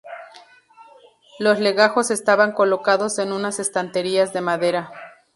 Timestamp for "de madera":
4.33-4.91